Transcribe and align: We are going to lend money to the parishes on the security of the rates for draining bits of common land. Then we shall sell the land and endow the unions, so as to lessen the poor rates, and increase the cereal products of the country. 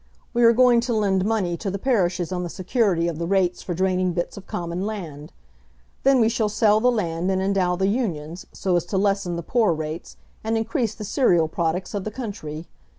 We 0.33 0.43
are 0.45 0.51
going 0.51 0.81
to 0.81 0.95
lend 0.95 1.25
money 1.25 1.55
to 1.57 1.69
the 1.69 1.77
parishes 1.77 2.31
on 2.31 2.41
the 2.41 2.49
security 2.49 3.07
of 3.07 3.19
the 3.19 3.27
rates 3.27 3.61
for 3.61 3.75
draining 3.75 4.13
bits 4.13 4.35
of 4.35 4.47
common 4.47 4.83
land. 4.83 5.31
Then 6.01 6.19
we 6.19 6.27
shall 6.27 6.49
sell 6.49 6.79
the 6.79 6.89
land 6.89 7.29
and 7.29 7.39
endow 7.39 7.75
the 7.75 7.85
unions, 7.87 8.47
so 8.51 8.75
as 8.75 8.85
to 8.85 8.97
lessen 8.97 9.35
the 9.35 9.43
poor 9.43 9.73
rates, 9.75 10.17
and 10.43 10.57
increase 10.57 10.95
the 10.95 11.05
cereal 11.05 11.47
products 11.47 11.93
of 11.93 12.03
the 12.03 12.09
country. 12.09 12.65